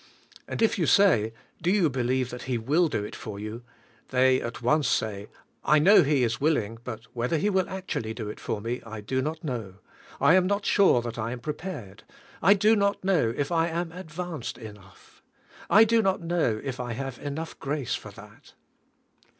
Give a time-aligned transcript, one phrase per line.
[0.47, 1.31] And if you say,"
[1.61, 3.61] Do you believe that He will do it for you?"
[4.09, 5.29] the}^ at once say,
[5.63, 9.01] "I know He is willing, but whether He will actually do it for me I
[9.01, 9.75] do not know.
[10.19, 12.03] I am not sure that I am 150 TRIUMPH OF FAITH prepared.
[12.41, 15.21] I do not know if I am advanced enough.
[15.69, 18.55] I do not know if I have enough grace for that."